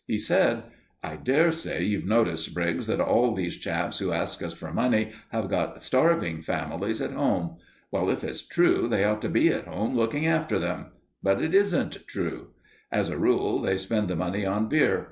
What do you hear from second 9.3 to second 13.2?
at home looking after them. But it isn't true. As a